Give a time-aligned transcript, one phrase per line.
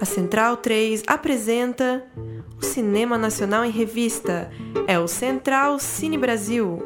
[0.00, 2.02] A Central 3 apresenta
[2.58, 4.50] o Cinema Nacional em Revista.
[4.86, 6.78] É o Central Cine Brasil.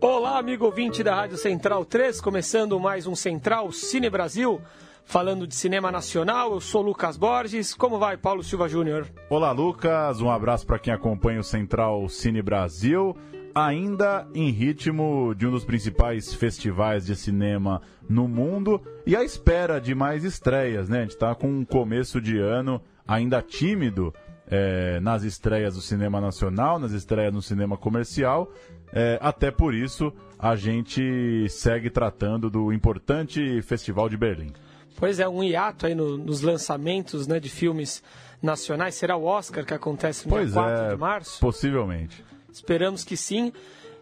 [0.00, 4.62] Olá, amigo ouvinte da Rádio Central 3, começando mais um Central Cine Brasil,
[5.04, 6.52] falando de cinema nacional.
[6.52, 7.74] Eu sou Lucas Borges.
[7.74, 9.06] Como vai, Paulo Silva Júnior?
[9.28, 10.20] Olá, Lucas.
[10.20, 13.16] Um abraço para quem acompanha o Central Cine Brasil
[13.54, 19.80] ainda em ritmo de um dos principais festivais de cinema no mundo e à espera
[19.80, 20.98] de mais estreias, né?
[20.98, 24.12] A gente está com um começo de ano ainda tímido
[24.46, 28.50] é, nas estreias do cinema nacional, nas estreias no cinema comercial.
[28.92, 34.52] É, até por isso, a gente segue tratando do importante Festival de Berlim.
[34.96, 38.02] Pois é, um hiato aí no, nos lançamentos né, de filmes
[38.42, 38.94] nacionais.
[38.94, 41.40] Será o Oscar que acontece no pois dia 4 é, de março?
[41.40, 42.24] Possivelmente.
[42.52, 43.52] Esperamos que sim.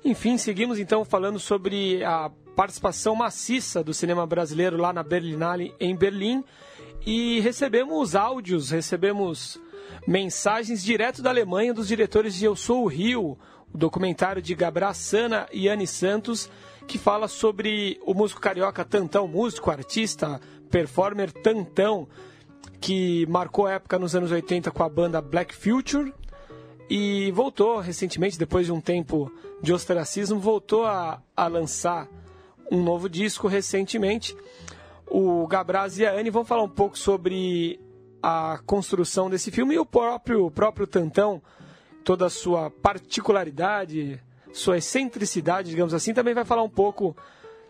[0.05, 5.94] Enfim, seguimos então falando sobre a participação maciça do cinema brasileiro lá na Berlinale, em
[5.94, 6.42] Berlim.
[7.04, 9.60] E recebemos áudios, recebemos
[10.06, 13.38] mensagens direto da Alemanha dos diretores de Eu Sou o Rio,
[13.72, 16.50] o documentário de Gabra Sana e Anne Santos,
[16.86, 22.08] que fala sobre o músico carioca Tantão, músico, artista, performer Tantão,
[22.80, 26.12] que marcou a época nos anos 80 com a banda Black Future
[26.88, 29.30] e voltou recentemente, depois de um tempo
[29.62, 32.08] de ostracismo, voltou a, a lançar
[32.70, 34.36] um novo disco recentemente.
[35.06, 37.80] O Gabraz e a Anne vão falar um pouco sobre
[38.22, 41.42] a construção desse filme e o próprio, o próprio Tantão,
[42.04, 44.20] toda a sua particularidade,
[44.52, 47.16] sua excentricidade, digamos assim, também vai falar um pouco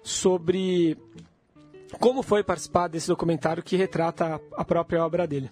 [0.02, 0.96] sobre
[1.98, 5.50] como foi participar desse documentário que retrata a própria obra dele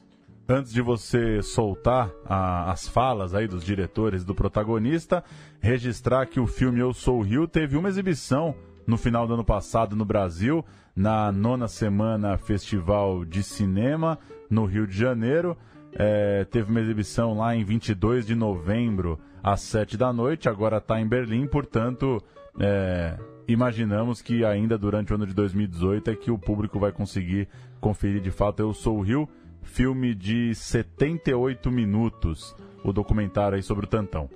[0.48, 5.22] antes de você soltar a, as falas aí dos diretores do protagonista,
[5.60, 8.54] registrar que o filme Eu Sou o Rio teve uma exibição
[8.86, 10.64] no final do ano passado no Brasil,
[10.96, 14.18] na nona semana Festival de Cinema
[14.48, 15.54] no Rio de Janeiro.
[15.92, 20.98] É, teve uma exibição lá em 22 de novembro às 7 da noite, agora está
[20.98, 22.22] em Berlim, portanto,
[22.58, 27.48] é, imaginamos que ainda durante o ano de 2018 é que o público vai conseguir
[27.80, 29.28] conferir de fato Eu Sou o Rio
[29.68, 34.28] filme de 78 minutos, o documentário aí sobre o Tantão.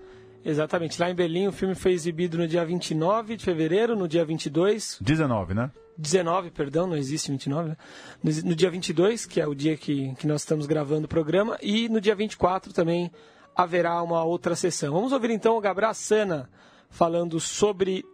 [0.44, 1.00] Exatamente.
[1.00, 4.98] Lá em Berlim, o filme foi exibido no dia 29 de fevereiro, no dia 22.
[5.00, 5.70] 19, né?
[5.96, 7.76] 19, perdão, não existe 29, né?
[8.22, 11.88] No, dia 22, que é o dia que, que nós estamos gravando o programa, e
[11.88, 13.10] no dia 24 também
[13.54, 14.92] haverá uma outra sessão.
[14.92, 16.48] Vamos ouvir então o Gabriel Sana
[16.90, 18.04] falando sobre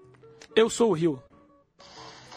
[0.58, 1.22] Eu Sou o Rio.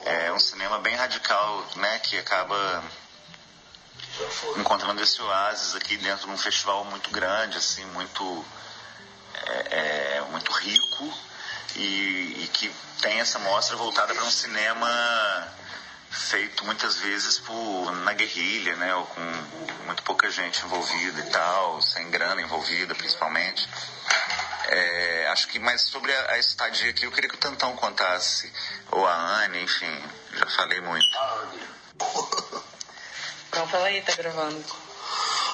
[0.05, 2.83] É um cinema bem radical, né, que acaba
[4.57, 8.45] encontrando esse oásis aqui dentro de um festival muito grande, assim, muito,
[9.47, 11.11] é, é, muito rico
[11.75, 12.71] e, e, que
[13.01, 14.87] tem essa mostra voltada para um cinema
[16.11, 19.21] feito muitas vezes por, na guerrilha, né, ou com
[19.87, 23.67] muito pouca gente envolvida e tal, sem grana envolvida principalmente.
[24.67, 28.51] É, acho que mais sobre a, a, estadia aqui, eu queria que o Tantão contasse,
[28.91, 30.03] ou a Anne, enfim,
[30.33, 31.05] já falei muito.
[33.53, 34.65] Não, fala aí, tá gravando.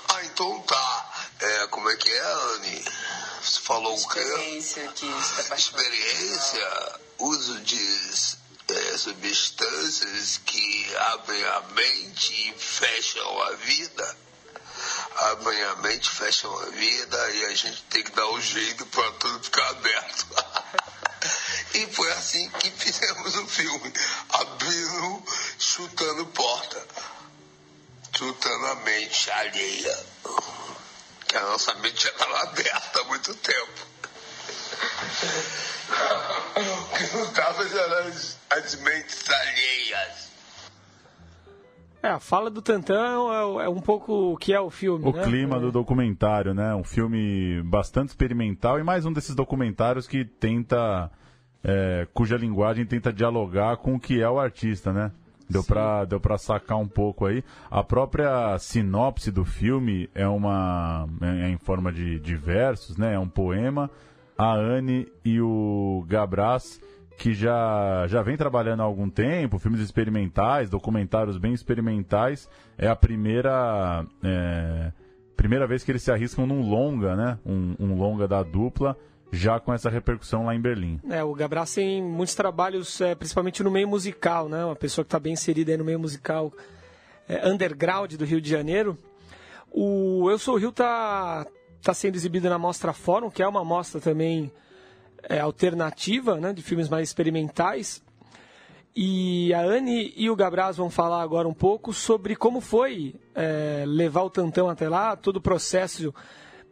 [0.10, 1.12] Ah, então tá.
[1.40, 2.86] É, como é que é, Anne?
[3.42, 4.20] Você falou o quê?
[4.20, 8.28] Experiência que você tá Experiência, uso de
[8.70, 14.18] é, substâncias que abrem a mente e fecham a vida.
[15.18, 19.12] Abrem a mente, fecham a vida e a gente tem que dar um jeito para
[19.14, 20.28] tudo ficar aberto.
[21.74, 23.94] e foi assim que fizemos o filme,
[24.30, 25.24] abrindo,
[25.58, 26.86] chutando porta
[28.18, 30.06] chutando a mente alheia.
[31.28, 33.88] Que a nossa mente já estava aberta há muito tempo.
[36.98, 40.27] Que não estava as, as mentes alheias.
[42.02, 45.06] É, a fala do Tantão é, é, um pouco o que é o filme.
[45.06, 45.24] O né?
[45.24, 45.60] clima é.
[45.60, 46.74] do documentário, né?
[46.76, 51.12] Um filme bastante experimental e mais um desses documentários que tenta.
[51.64, 55.12] É, cuja linguagem tenta dialogar com o que é o artista, né?
[55.50, 57.44] Deu para deu pra sacar um pouco aí.
[57.72, 61.08] A própria sinopse do filme é uma.
[61.22, 63.14] é em forma de, de versos, né?
[63.14, 63.90] É um poema.
[64.38, 66.80] A Anne e o Gabras,
[67.18, 72.48] que já, já vem trabalhando há algum tempo, filmes experimentais, documentários bem experimentais.
[72.78, 74.06] É a primeira.
[74.24, 74.92] É,
[75.36, 77.40] primeira vez que eles se arriscam num longa, né?
[77.46, 78.96] Um, um longa da dupla
[79.32, 81.02] já com essa repercussão lá em Berlim.
[81.10, 84.64] É, o Gabras tem muitos trabalhos, é, principalmente no meio musical, né?
[84.64, 86.54] Uma pessoa que está bem inserida no meio musical
[87.28, 88.98] é, underground do Rio de Janeiro.
[89.72, 91.46] O Eu Sou Rio tá,
[91.82, 94.52] tá sendo exibido na Mostra Fórum, que é uma mostra também
[95.30, 98.02] é, alternativa, né, de filmes mais experimentais.
[98.96, 103.84] E a Anne e o Gabraz vão falar agora um pouco sobre como foi é,
[103.86, 106.14] levar o Tantão até lá, todo o processo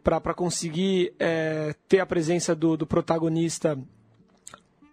[0.02, 3.78] para conseguir é, ter a presença do, do, protagonista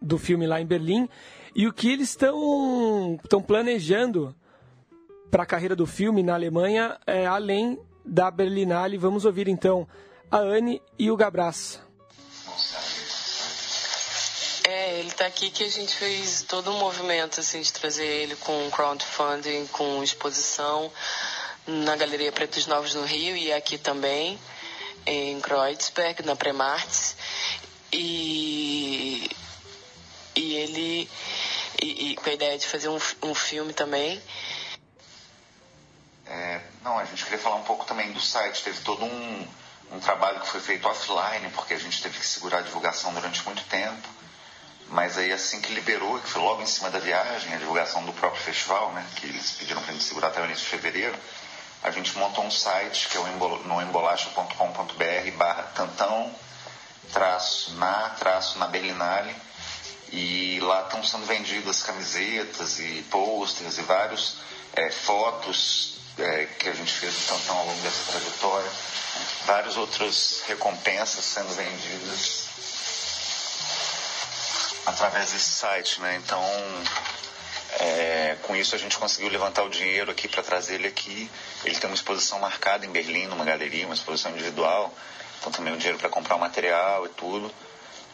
[0.01, 1.07] do filme lá em Berlim
[1.55, 4.35] e o que eles estão planejando
[5.29, 8.97] para a carreira do filme na Alemanha, é, além da Berlinale.
[8.97, 9.87] Vamos ouvir então
[10.29, 11.81] a Anne e o Gabraz.
[14.65, 18.35] É, ele está aqui que a gente fez todo um movimento assim, de trazer ele
[18.37, 20.91] com crowdfunding, com exposição
[21.67, 24.39] na Galeria Pretos Novos no Rio e aqui também,
[25.05, 27.17] em Kreuzberg, na Premartes.
[27.91, 29.29] E,
[30.33, 31.09] e ele,
[31.81, 34.21] e, e com a ideia de fazer um, um filme também.
[36.25, 38.63] É, não, a gente queria falar um pouco também do site.
[38.63, 39.47] Teve todo um,
[39.91, 43.43] um trabalho que foi feito offline, porque a gente teve que segurar a divulgação durante
[43.43, 44.22] muito tempo.
[44.89, 48.13] Mas aí assim que liberou, que foi logo em cima da viagem, a divulgação do
[48.13, 51.15] próprio festival, né, que eles pediram para a gente segurar até o início de fevereiro,
[51.81, 56.33] a gente montou um site que é no embolacha.com.br barra tantão
[57.11, 59.35] traço na traço na Berlinale.
[60.11, 64.37] E lá estão sendo vendidas camisetas e posters e vários
[64.75, 68.69] é, fotos é, que a gente fez do Tantão ao longo dessa trajetória,
[69.45, 72.42] várias outras recompensas sendo vendidas
[74.85, 76.21] através desse site, né?
[76.23, 76.43] Então,
[77.79, 81.29] é, com isso a gente conseguiu levantar o dinheiro aqui para trazer ele aqui.
[81.63, 84.93] Ele tem uma exposição marcada em Berlim, numa galeria, uma exposição individual.
[85.39, 87.53] Então também o dinheiro para comprar o material e tudo.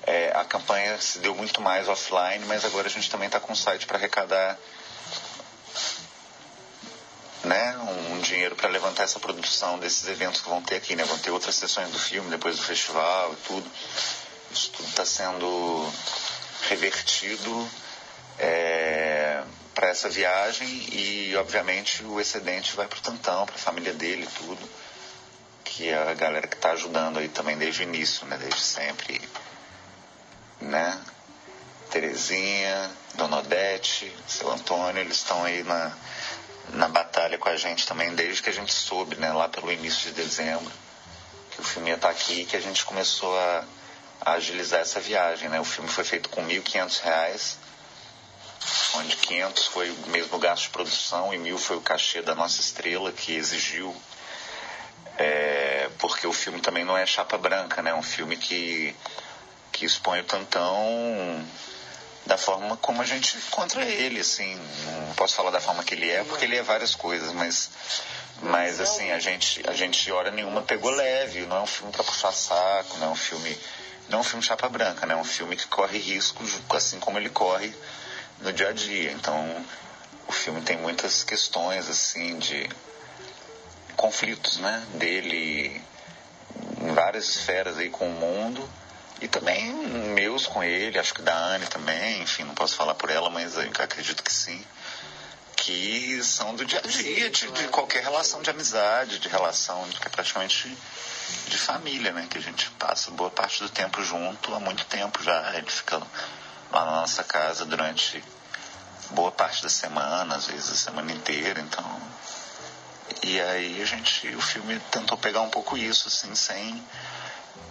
[0.03, 3.51] É, a campanha se deu muito mais offline, mas agora a gente também está com
[3.51, 4.57] um site para arrecadar
[7.43, 11.03] né, um dinheiro para levantar essa produção desses eventos que vão ter aqui, né?
[11.03, 13.71] Vão ter outras sessões do filme depois do festival e tudo.
[14.51, 15.91] Isso tudo está sendo
[16.67, 17.69] revertido
[18.37, 23.93] é, para essa viagem e, obviamente, o excedente vai para o Tantão, para a família
[23.93, 24.69] dele e tudo,
[25.63, 29.21] que é a galera que está ajudando aí também desde o início, né, desde sempre,
[30.59, 30.99] né?
[31.89, 35.91] Terezinha, Dona Odete, seu Antônio, eles estão aí na,
[36.69, 40.09] na batalha com a gente também desde que a gente soube, né, lá pelo início
[40.09, 40.71] de dezembro,
[41.51, 43.65] que o filme ia estar tá aqui, que a gente começou a
[44.21, 45.49] agilizar essa viagem.
[45.49, 45.59] Né?
[45.59, 47.55] O filme foi feito com R$ 1.500,
[48.95, 52.59] onde 500 foi o mesmo gasto de produção e mil foi o cachê da nossa
[52.59, 53.95] estrela que exigiu,
[55.17, 57.91] é, porque o filme também não é chapa branca, né?
[57.91, 58.95] É um filme que,
[59.71, 61.45] que expõe o tantão
[62.25, 64.55] da forma como a gente encontra ele, assim,
[65.07, 67.71] não posso falar da forma que ele é, porque ele é várias coisas, mas
[68.41, 72.03] mas assim, a gente a gente hora nenhuma pegou leve, não é um filme para
[72.03, 73.57] puxar saco, não é um filme
[74.09, 75.13] não é um filme chapa branca, né?
[75.13, 77.73] É um filme que corre riscos, assim como ele corre
[78.41, 79.11] no dia a dia.
[79.11, 79.65] Então,
[80.27, 82.69] o filme tem muitas questões, assim, de
[83.95, 84.83] conflitos, né?
[84.95, 85.81] Dele
[86.81, 88.67] em várias esferas aí com o mundo
[89.21, 93.09] e também meus com ele, acho que da Anne também, enfim, não posso falar por
[93.09, 94.63] ela, mas acredito que sim.
[95.69, 100.07] Que são do dia a dia, de, de qualquer relação de amizade, de relação que
[100.07, 100.75] é praticamente
[101.47, 102.25] de família, né?
[102.27, 105.55] Que a gente passa boa parte do tempo junto há muito tempo já.
[105.55, 105.99] Ele fica
[106.71, 108.23] lá na nossa casa durante
[109.11, 112.01] boa parte da semana, às vezes a semana inteira, então.
[113.21, 116.83] E aí a gente, o filme tentou pegar um pouco isso, assim, sem,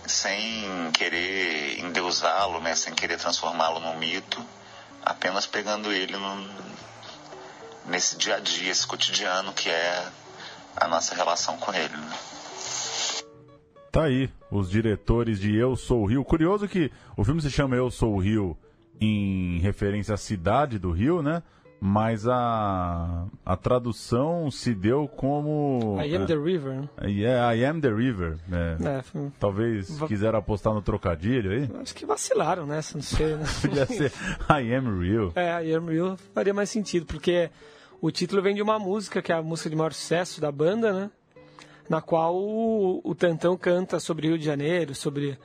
[0.06, 2.76] sem querer endeusá-lo, né?
[2.76, 4.40] Sem querer transformá-lo num mito,
[5.04, 6.68] apenas pegando ele no,
[7.88, 10.08] nesse dia a dia, esse cotidiano que é
[10.76, 12.18] a nossa relação com ele, né?
[13.90, 16.24] Tá aí, os diretores de Eu Sou o Rio.
[16.24, 18.56] Curioso que o filme se chama Eu Sou o Rio
[19.00, 21.42] em referência à cidade do Rio, né?
[21.80, 25.96] Mas a, a tradução se deu como.
[26.02, 26.74] I am é, the river.
[26.74, 26.88] Né?
[27.04, 28.36] Yeah, I am the river.
[28.48, 28.76] Né?
[28.98, 29.30] É, foi...
[29.38, 30.08] Talvez Va...
[30.08, 31.70] quiseram apostar no trocadilho aí.
[31.80, 33.36] Acho que vacilaram nessa, não sei.
[33.36, 33.44] Né?
[33.62, 34.12] Podia ser
[34.50, 35.32] I am real.
[35.36, 37.48] É, I am real faria mais sentido, porque
[38.00, 40.92] o título vem de uma música que é a música de maior sucesso da banda,
[40.92, 41.10] né?
[41.88, 45.38] na qual o, o Tantão canta sobre Rio de Janeiro, sobre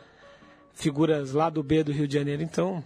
[0.73, 2.83] figuras lá do B do Rio de Janeiro, então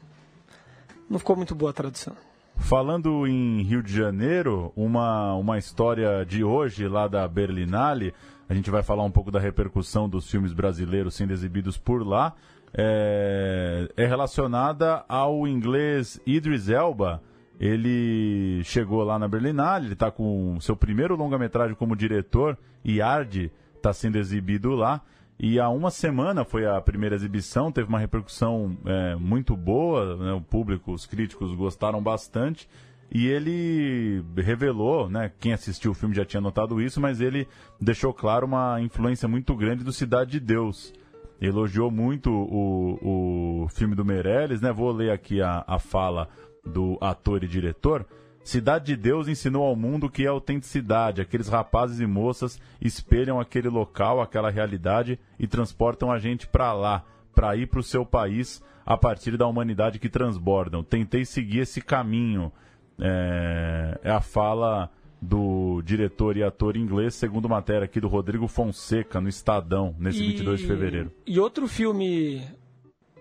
[1.09, 2.15] não ficou muito boa a tradução.
[2.57, 8.13] Falando em Rio de Janeiro, uma, uma história de hoje lá da Berlinale,
[8.49, 12.35] a gente vai falar um pouco da repercussão dos filmes brasileiros sendo exibidos por lá,
[12.73, 17.21] é, é relacionada ao inglês Idris Elba.
[17.59, 23.87] Ele chegou lá na Berlinale, ele está com seu primeiro longa-metragem como diretor, Yard, está
[23.89, 25.01] está sendo exibido lá.
[25.39, 30.33] E há uma semana foi a primeira exibição, teve uma repercussão é, muito boa, né?
[30.33, 32.67] o público, os críticos gostaram bastante.
[33.09, 35.31] E ele revelou, né?
[35.39, 37.47] Quem assistiu o filme já tinha notado isso, mas ele
[37.79, 40.93] deixou claro uma influência muito grande do Cidade de Deus.
[41.39, 44.73] Elogiou muito o, o filme do Meirelles, né?
[44.73, 46.27] Vou ler aqui a, a fala
[46.65, 48.05] do ator e diretor.
[48.47, 51.19] Cidade de Deus ensinou ao mundo que é autenticidade.
[51.19, 57.03] Aqueles rapazes e moças espelham aquele local, aquela realidade e transportam a gente para lá,
[57.35, 60.81] para ir para o seu país a partir da humanidade que transbordam.
[60.81, 62.49] Tentei seguir esse caminho.
[62.97, 64.89] É, é a fala
[65.21, 70.27] do diretor e ator inglês, segundo matéria aqui do Rodrigo Fonseca, no Estadão, nesse e,
[70.27, 71.11] 22 de fevereiro.
[71.25, 72.41] E outro filme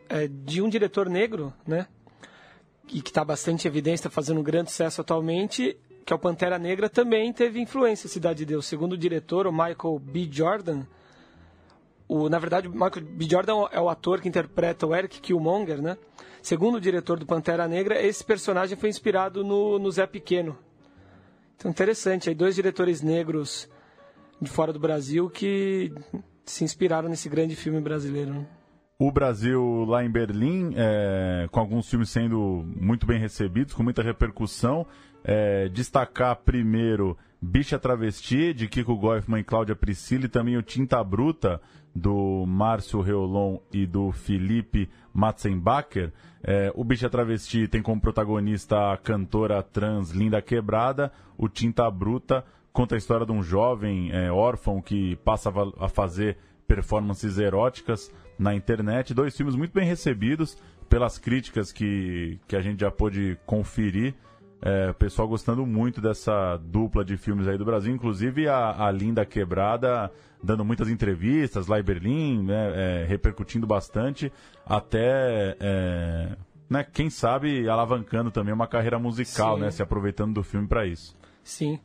[0.09, 1.89] é, de um diretor negro, né?
[2.89, 6.19] E que está bastante em evidência, está fazendo um grande sucesso atualmente, que é o
[6.19, 8.67] Pantera Negra, também teve influência Cidade de Deus.
[8.67, 10.29] Segundo o diretor, o Michael B.
[10.31, 10.87] Jordan,
[12.09, 13.27] o, na verdade, o Michael B.
[13.29, 15.97] Jordan é o ator que interpreta o Eric Killmonger, né?
[16.41, 20.57] Segundo o diretor do Pantera Negra, esse personagem foi inspirado no, no Zé Pequeno.
[21.57, 23.69] Então, interessante, aí dois diretores negros
[24.41, 25.93] de fora do Brasil que
[26.45, 28.33] se inspiraram nesse grande filme brasileiro.
[28.35, 28.47] Né?
[28.99, 34.03] O Brasil lá em Berlim, é, com alguns filmes sendo muito bem recebidos, com muita
[34.03, 34.87] repercussão.
[35.23, 41.03] É, destacar primeiro Bicha Travesti, de Kiko Goifman e Cláudia Priscila, e também o Tinta
[41.05, 41.61] Bruta,
[41.95, 46.13] do Márcio Reolon e do Felipe Matzenbacher.
[46.43, 51.13] É, o Bicha Travesti tem como protagonista a cantora trans Linda Quebrada.
[51.37, 56.39] O Tinta Bruta conta a história de um jovem é, órfão que passa a fazer
[56.67, 59.15] performances eróticas na internet.
[59.15, 60.57] Dois filmes muito bem recebidos
[60.89, 64.15] pelas críticas que, que a gente já pôde conferir.
[64.63, 68.91] É, o pessoal gostando muito dessa dupla de filmes aí do Brasil, inclusive a, a
[68.91, 70.11] Linda Quebrada
[70.43, 74.33] dando muitas entrevistas lá em Berlim, né, é, repercutindo bastante,
[74.65, 76.37] até, é,
[76.71, 81.17] né, quem sabe, alavancando também uma carreira musical, né, se aproveitando do filme para isso.
[81.43, 81.81] Sim.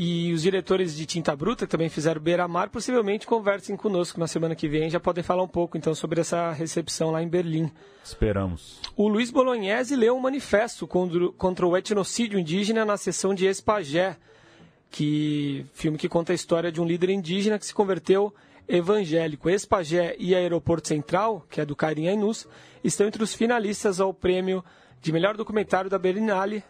[0.00, 4.28] E os diretores de Tinta Bruta, que também fizeram Beira Mar, possivelmente conversem conosco na
[4.28, 4.88] semana que vem.
[4.88, 7.68] Já podem falar um pouco, então, sobre essa recepção lá em Berlim.
[8.04, 8.80] Esperamos.
[8.96, 14.16] O Luiz Bolognese leu um manifesto contra o etnocídio indígena na sessão de Espagé,
[14.88, 18.32] que filme que conta a história de um líder indígena que se converteu
[18.68, 19.50] evangélico.
[19.50, 22.46] Espagé e Aeroporto Central, que é do Carim Ainus,
[22.84, 24.64] estão entre os finalistas ao prêmio
[25.02, 26.62] de melhor documentário da Berlinale,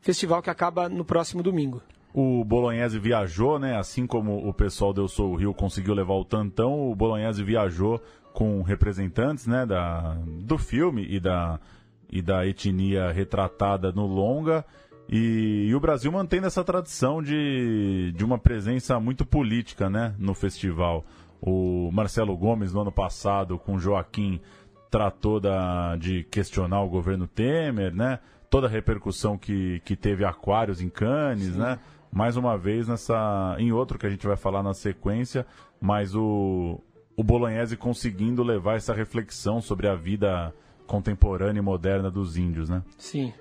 [0.00, 1.80] festival que acaba no próximo domingo.
[2.16, 3.76] O Bolognese viajou, né?
[3.76, 7.42] Assim como o pessoal do Eu Sou o Rio conseguiu levar o Tantão, o Bolognese
[7.42, 8.00] viajou
[8.32, 11.60] com representantes, né, da, do filme e da,
[12.10, 14.64] e da etnia retratada no longa.
[15.08, 20.34] E, e, o Brasil mantém essa tradição de, de uma presença muito política, né, no
[20.34, 21.04] festival.
[21.40, 24.40] O Marcelo Gomes, no ano passado, com Joaquim,
[24.90, 28.18] tratou da, de questionar o governo Temer, né?
[28.48, 31.58] Toda a repercussão que, que teve Aquários em Cannes, Sim.
[31.58, 31.78] né?
[32.14, 35.44] Mais uma vez nessa em outro que a gente vai falar na sequência,
[35.80, 36.80] mas o
[37.16, 40.52] o Bolognese conseguindo levar essa reflexão sobre a vida
[40.86, 42.82] contemporânea e moderna dos índios, né?
[42.98, 43.32] Sim.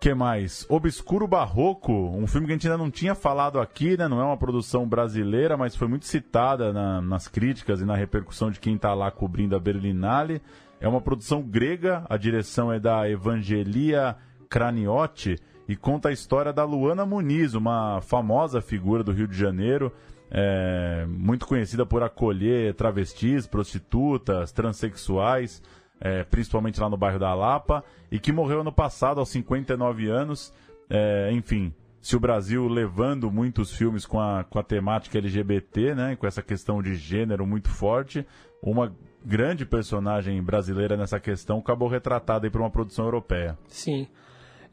[0.00, 0.66] Que mais?
[0.68, 4.06] Obscuro Barroco, um filme que a gente ainda não tinha falado aqui, né?
[4.08, 8.50] Não é uma produção brasileira, mas foi muito citada na, nas críticas e na repercussão
[8.50, 10.42] de quem está lá cobrindo a Berlinale.
[10.80, 14.16] É uma produção grega, a direção é da Evangelia
[14.48, 15.36] Craniotti
[15.68, 19.92] e conta a história da Luana Muniz, uma famosa figura do Rio de Janeiro,
[20.30, 25.62] é, muito conhecida por acolher travestis, prostitutas, transexuais,
[26.00, 30.54] é, principalmente lá no bairro da Lapa, e que morreu ano passado, aos 59 anos.
[30.88, 36.16] É, enfim, se o Brasil levando muitos filmes com a, com a temática LGBT, né,
[36.16, 38.26] com essa questão de gênero muito forte,
[38.62, 38.94] uma
[39.24, 43.58] grande personagem brasileira nessa questão acabou retratada aí por uma produção europeia.
[43.68, 44.08] Sim.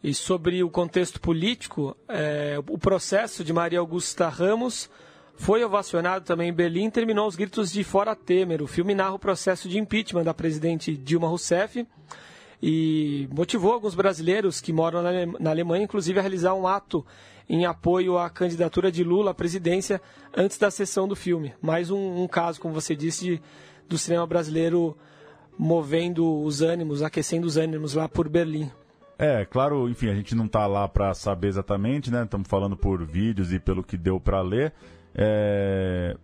[0.05, 4.87] E sobre o contexto político, é, o processo de Maria Augusta Ramos
[5.33, 8.61] foi ovacionado também em Berlim e terminou aos gritos de fora Temer.
[8.61, 11.87] O filme narra o processo de impeachment da presidente Dilma Rousseff
[12.61, 15.01] e motivou alguns brasileiros que moram
[15.39, 17.03] na Alemanha, inclusive, a realizar um ato
[17.49, 19.99] em apoio à candidatura de Lula à presidência
[20.37, 21.55] antes da sessão do filme.
[21.59, 23.41] Mais um, um caso, como você disse, de,
[23.89, 24.95] do cinema brasileiro
[25.57, 28.69] movendo os ânimos, aquecendo os ânimos lá por Berlim.
[29.17, 32.23] É, claro, enfim, a gente não está lá para saber exatamente, né?
[32.23, 34.73] Estamos falando por vídeos e pelo que deu para ler.
[35.13, 36.15] É...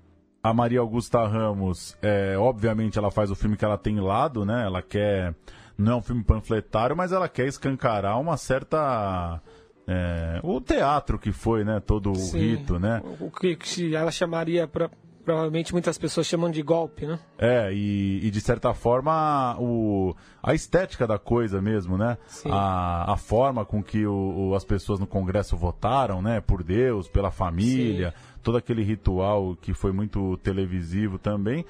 [0.43, 4.65] A Maria Augusta Ramos, é, obviamente, ela faz o filme que ela tem lado, né?
[4.65, 5.36] Ela quer.
[5.77, 9.39] Não é um filme panfletário, mas ela quer escancarar uma certa
[9.88, 11.79] é, o teatro que foi, né?
[11.79, 12.38] Todo Sim.
[12.38, 13.01] o rito, né?
[13.19, 14.89] O que que ela chamaria, pra,
[15.31, 17.17] provavelmente muitas pessoas chamam de golpe, né?
[17.38, 22.17] É, e, e de certa forma o, a estética da coisa mesmo, né?
[22.27, 22.50] Sim.
[22.51, 26.41] A, a forma com que o, o- as pessoas no Congresso votaram, né?
[26.41, 31.65] Por Deus, pela família, todo aquele ritual que foi muito televisivo também.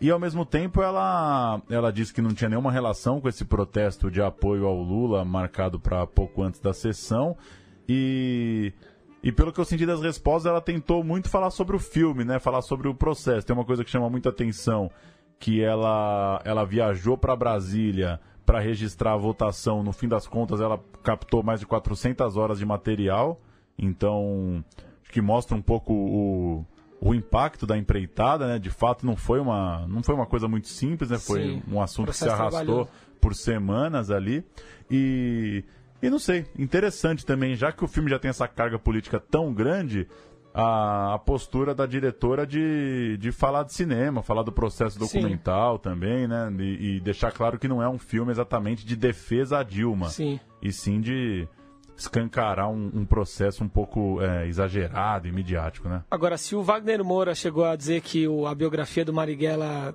[0.00, 4.10] E ao mesmo tempo ela, ela disse que não tinha nenhuma relação com esse protesto
[4.10, 7.36] de apoio ao Lula marcado para pouco antes da sessão.
[7.88, 8.72] E,
[9.24, 12.38] e pelo que eu senti das respostas, ela tentou muito falar sobre o filme, né?
[12.38, 13.46] Falar sobre o processo.
[13.46, 14.90] Tem uma coisa que chama muita atenção,
[15.40, 19.82] que ela, ela viajou para Brasília para registrar a votação.
[19.82, 23.40] No fim das contas, ela captou mais de 400 horas de material.
[23.78, 24.62] Então,
[25.02, 26.66] acho que mostra um pouco o,
[27.00, 28.58] o impacto da empreitada, né?
[28.58, 31.16] De fato, não foi uma, não foi uma coisa muito simples, né?
[31.16, 32.86] Foi Sim, um assunto que se arrastou
[33.22, 34.44] por semanas ali.
[34.90, 35.64] E,
[36.02, 39.52] e não sei, interessante também, já que o filme já tem essa carga política tão
[39.54, 40.06] grande,
[40.52, 45.00] a, a postura da diretora de, de falar de cinema, falar do processo Sim.
[45.20, 46.52] documental também, né?
[46.60, 50.38] E, e deixar claro que não é um filme exatamente de defesa a Dilma, Sim.
[50.62, 51.48] e sim de
[51.96, 56.02] escancarar um, um processo um pouco é, exagerado e midiático, né?
[56.10, 59.94] Agora, se o Wagner Moura chegou a dizer que o- a biografia do Marighella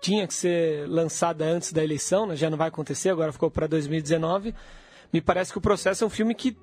[0.00, 3.66] tinha que ser lançada antes da eleição, né, já não vai acontecer, agora ficou para
[3.66, 4.54] 2019,
[5.12, 6.56] me parece que o processo é um filme que,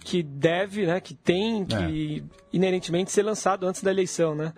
[0.00, 4.52] que deve, né, que tem que inerentemente ser lançado antes da eleição, né?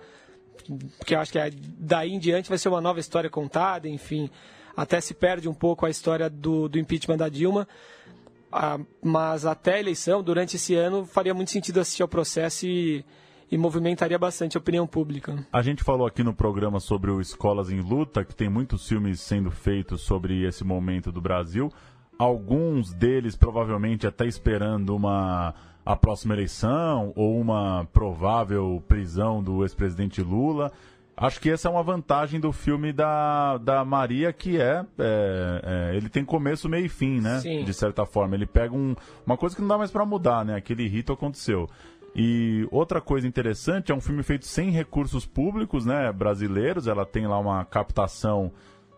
[0.98, 4.30] Porque eu acho que é- daí em diante vai ser uma nova história contada, enfim,
[4.76, 7.68] até se perde um pouco a história do, do impeachment da Dilma.
[8.50, 13.04] Ah, mas até a eleição, durante esse ano, faria muito sentido assistir ao processo e,
[13.50, 15.44] e movimentaria bastante a opinião pública.
[15.52, 19.20] A gente falou aqui no programa sobre o Escolas em Luta, que tem muitos filmes
[19.20, 21.70] sendo feitos sobre esse momento do Brasil.
[22.18, 25.54] Alguns deles provavelmente até esperando uma
[25.85, 30.73] a próxima eleição ou uma provável prisão do ex-presidente Lula.
[31.16, 35.60] Acho que essa é uma vantagem do filme da, da Maria, que é, é,
[35.93, 37.38] é, Ele tem começo, meio e fim, né?
[37.41, 37.65] Sim.
[37.65, 38.34] De certa forma.
[38.34, 40.56] Ele pega um, uma coisa que não dá mais pra mudar, né?
[40.56, 41.69] Aquele rito aconteceu.
[42.17, 46.10] E outra coisa interessante, é um filme feito sem recursos públicos, né?
[46.10, 46.88] Brasileiros.
[46.88, 48.50] Ela tem lá uma captação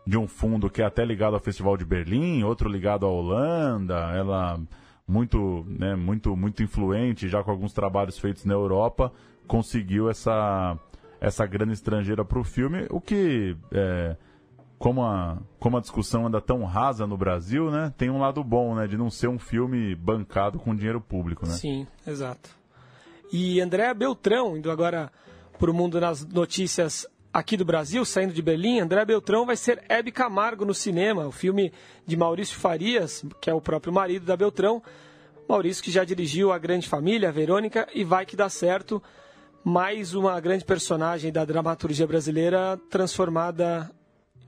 [0.07, 3.97] de um fundo que é até ligado ao Festival de Berlim, outro ligado à Holanda.
[4.15, 4.61] Ela
[5.07, 9.13] muito, né, muito, muito influente, já com alguns trabalhos feitos na Europa,
[9.47, 10.79] conseguiu essa
[11.19, 14.17] essa grana estrangeira para o filme, o que é,
[14.79, 18.75] como a, como a discussão anda tão rasa no Brasil, né, tem um lado bom,
[18.75, 21.53] né, de não ser um filme bancado com dinheiro público, né?
[21.53, 22.51] Sim, exato.
[23.33, 25.11] E Andréa Beltrão, indo agora
[25.59, 29.85] para o mundo nas notícias aqui do Brasil, saindo de Berlim, Andréa Beltrão vai ser
[29.91, 31.71] Hebe Camargo no cinema, o filme
[32.07, 34.83] de Maurício Farias, que é o próprio marido da Beltrão.
[35.47, 39.03] Maurício que já dirigiu A Grande Família, a Verônica, e vai que dá certo.
[39.63, 43.91] Mais uma grande personagem da dramaturgia brasileira transformada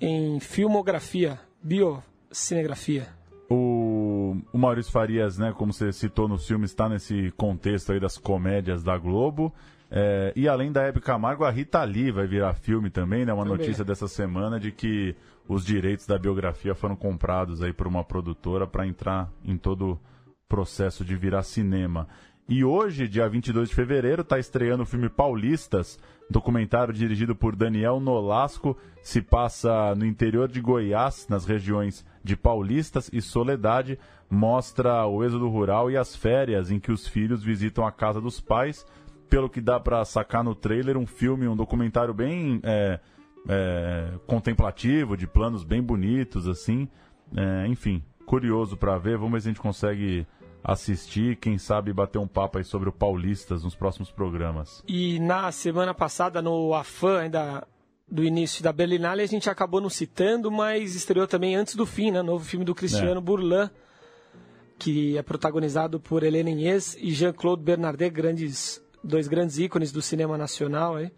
[0.01, 3.09] em filmografia, biocinegrafia.
[3.51, 8.17] O, o Maurício Farias, né, como você citou no filme, está nesse contexto aí das
[8.17, 9.53] comédias da Globo.
[9.91, 13.33] É, e além da Hebe Camargo, a Rita Lee vai virar filme também, né?
[13.33, 13.59] Uma Também.
[13.59, 15.17] notícia dessa semana de que
[15.49, 20.01] os direitos da biografia foram comprados aí por uma produtora para entrar em todo o
[20.47, 22.07] processo de virar cinema.
[22.51, 25.99] E hoje, dia 22 de fevereiro, está estreando o filme Paulistas,
[26.31, 33.11] documentário dirigido por Daniel Nolasco, se passa no interior de Goiás, nas regiões de Paulistas
[33.13, 33.99] e Soledade,
[34.31, 38.41] mostra o êxodo rural e as férias em que os filhos visitam a casa dos
[38.41, 38.87] pais.
[39.29, 42.99] Pelo que dá para sacar no trailer, um filme, um documentário bem é,
[43.49, 46.89] é, contemplativo, de planos bem bonitos, assim.
[47.37, 49.19] É, enfim, curioso para ver.
[49.19, 50.27] Vamos ver se a gente consegue
[50.63, 54.83] assistir, quem sabe bater um papo aí sobre o Paulistas nos próximos programas.
[54.87, 57.67] E na semana passada, no Afã, ainda
[58.11, 62.11] do início da Berlinale, a gente acabou não citando, mas estreou também Antes do Fim,
[62.11, 62.23] né?
[62.23, 63.23] Novo filme do Cristiano É.
[63.23, 63.71] Burlan,
[64.79, 70.37] que é protagonizado por Helena Inês e Jean-Claude Bernardet, grandes, dois grandes ícones do cinema
[70.37, 70.97] nacional.
[70.97, 71.11] Aí.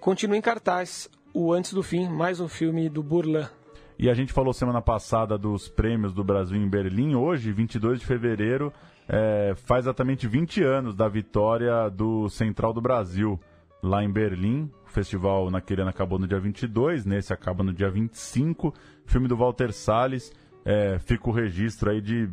[0.00, 3.48] Continua em cartaz o Antes do Fim, mais um filme do Burlan.
[3.98, 7.14] E a gente falou semana passada dos prêmios do Brasil em Berlim.
[7.14, 8.72] Hoje, 22 de fevereiro,
[9.08, 13.40] é, faz exatamente 20 anos da vitória do Central do Brasil
[13.82, 14.70] lá em Berlim.
[14.86, 18.74] O festival naquele ano acabou no dia 22, nesse acaba no dia 25.
[19.06, 20.30] Filme do Walter Salles.
[20.64, 22.28] É, fica o registro aí de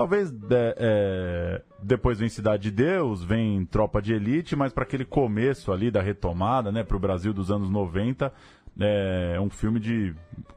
[0.00, 5.04] Talvez é, é, depois vem Cidade de Deus, vem Tropa de Elite, mas para aquele
[5.04, 8.32] começo ali da retomada, né, para o Brasil dos anos 90,
[8.78, 10.14] é um filme de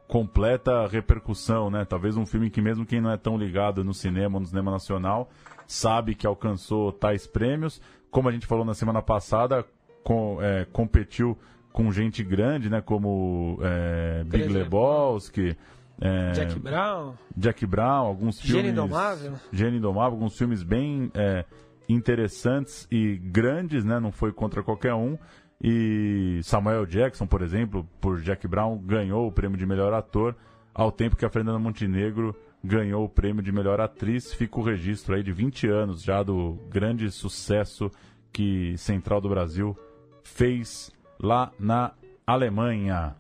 [0.08, 1.84] completa repercussão, né?
[1.84, 5.30] Talvez um filme que mesmo quem não é tão ligado no cinema, no cinema nacional,
[5.68, 7.82] sabe que alcançou tais prêmios.
[8.10, 9.66] Como a gente falou na semana passada,
[10.06, 11.38] com, é, competiu
[11.74, 12.80] com gente grande, né?
[12.80, 15.58] Como é, Big Lebowski,
[16.02, 21.46] é, Jack Brown, Jack Brown, alguns filmes, Gênio Indomável, Gênio Indomável, alguns filmes bem é,
[21.88, 24.00] interessantes e grandes, né?
[24.00, 25.18] Não foi contra qualquer um.
[25.62, 30.36] E Samuel Jackson, por exemplo, por Jack Brown, ganhou o prêmio de melhor ator,
[30.74, 34.34] ao tempo que a Fernanda Montenegro ganhou o prêmio de melhor atriz.
[34.34, 37.90] Fica o registro aí de 20 anos já do grande sucesso
[38.32, 39.78] que Central do Brasil
[40.24, 41.94] fez lá na
[42.26, 43.16] Alemanha.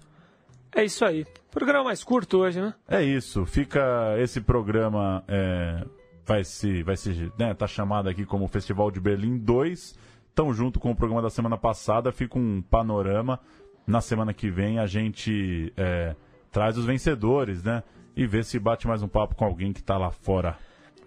[0.75, 1.25] É isso aí.
[1.51, 2.73] Programa mais curto hoje, né?
[2.88, 3.45] É isso.
[3.45, 5.86] Fica esse programa é,
[6.25, 10.79] vai se vai se né, tá chamado aqui como Festival de Berlim 2 então, junto
[10.79, 13.39] com o programa da semana passada, fica um panorama.
[13.86, 16.15] Na semana que vem a gente é,
[16.51, 17.83] traz os vencedores, né?
[18.15, 20.57] E vê se bate mais um papo com alguém que está lá fora.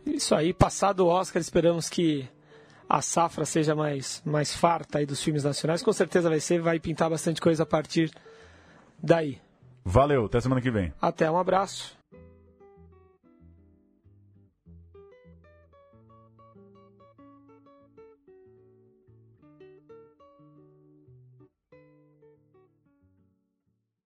[0.05, 2.29] Isso aí, passado o Oscar, esperamos que
[2.89, 5.83] a safra seja mais, mais farta aí dos filmes nacionais.
[5.83, 8.13] Com certeza vai ser, vai pintar bastante coisa a partir
[9.03, 9.41] daí.
[9.89, 10.93] Valeu, até semana que vem.
[11.01, 11.97] Até, um abraço.